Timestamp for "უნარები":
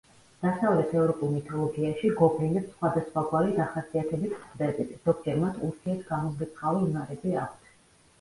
6.87-7.37